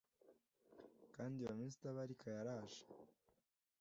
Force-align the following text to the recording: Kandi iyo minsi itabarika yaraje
Kandi 1.15 1.35
iyo 1.41 1.51
minsi 1.59 1.75
itabarika 1.77 2.25
yaraje 2.37 2.81